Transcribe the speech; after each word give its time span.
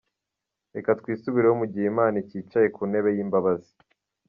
Reka 0.75 0.89
twisubireho 0.99 1.55
mu 1.61 1.65
gihe 1.71 1.85
Imana 1.93 2.15
icyicaye 2.23 2.67
ku 2.75 2.81
ntebe 2.89 3.09
y’imbabazi! 3.15 3.71